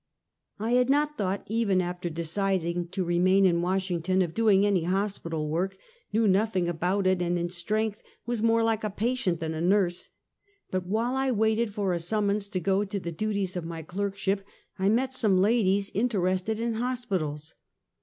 I 0.57 0.71
HAD 0.71 0.89
not 0.89 1.15
thought, 1.15 1.43
even 1.45 1.79
after 1.79 2.09
deciding 2.09 2.87
to 2.87 3.03
remain 3.03 3.45
in 3.45 3.61
Washington, 3.61 4.23
of 4.23 4.33
doing 4.33 4.65
any 4.65 4.85
hospital 4.85 5.47
work— 5.47 5.77
knew 6.11 6.27
noth 6.27 6.55
ing 6.55 6.67
about 6.67 7.05
it; 7.05 7.21
and 7.21 7.37
in 7.37 7.49
strength 7.49 8.01
was 8.25 8.41
more 8.41 8.63
like 8.63 8.83
a 8.83 8.89
patient 8.89 9.39
than 9.39 9.53
a 9.53 9.61
nurse; 9.61 10.09
but 10.71 10.87
while 10.87 11.15
I 11.15 11.29
waited 11.29 11.71
for 11.71 11.93
a 11.93 11.99
summons 11.99 12.49
to 12.49 12.59
go 12.59 12.83
to 12.83 12.99
the 12.99 13.11
duties 13.11 13.55
of 13.55 13.63
my 13.63 13.83
clerkship, 13.83 14.43
I 14.79 14.89
met 14.89 15.13
some 15.13 15.39
ladies 15.39 15.89
inter 15.89 16.21
ested 16.21 16.57
in 16.57 16.73
hospitals. 16.81 17.53